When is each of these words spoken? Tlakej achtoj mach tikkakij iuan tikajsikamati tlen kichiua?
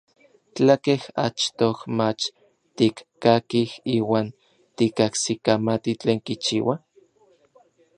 Tlakej 0.55 1.01
achtoj 1.25 1.77
mach 1.97 2.23
tikkakij 2.77 3.69
iuan 3.95 4.27
tikajsikamati 4.75 5.91
tlen 6.01 6.19
kichiua? 6.25 6.75